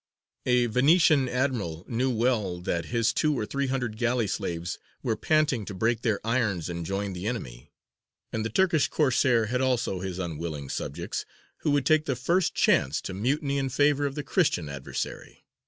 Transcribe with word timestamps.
A 0.47 0.65
Venetian 0.65 1.29
admiral 1.29 1.85
knew 1.87 2.09
well 2.09 2.59
that 2.61 2.85
his 2.85 3.13
two 3.13 3.37
or 3.37 3.45
three 3.45 3.67
hundred 3.67 3.97
galley 3.97 4.25
slaves 4.25 4.79
were 5.03 5.15
panting 5.15 5.63
to 5.65 5.75
break 5.75 6.01
their 6.01 6.19
irons 6.25 6.69
and 6.71 6.83
join 6.83 7.13
the 7.13 7.27
enemy; 7.27 7.71
and 8.33 8.43
the 8.43 8.49
Turkish 8.49 8.87
Corsair 8.87 9.45
had 9.45 9.61
also 9.61 9.99
his 9.99 10.17
unwilling 10.17 10.69
subjects, 10.69 11.23
who 11.57 11.69
would 11.69 11.85
take 11.85 12.05
the 12.05 12.15
first 12.15 12.55
chance 12.55 12.99
to 13.01 13.13
mutiny 13.13 13.59
in 13.59 13.69
favour 13.69 14.07
of 14.07 14.15
the 14.15 14.23
Christian 14.23 14.69
adversary. 14.69 15.45